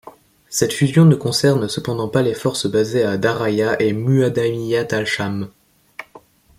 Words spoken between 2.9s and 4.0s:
à Daraya et